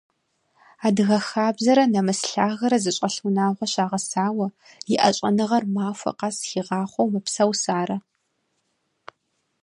[0.87, 4.47] Адыгэ хабзэрэ нэмыс лъагэрэ зыщӏэлъ унагъуэ щагъэсауэ,
[4.93, 7.97] иӏэ щӏэныгъэр махуэ къэс хигъахъуэу мэпсэу Сарэ.